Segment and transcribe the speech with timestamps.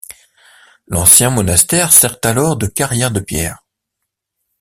[0.87, 3.63] L'ancien monastère sert alors de carrière de pierres.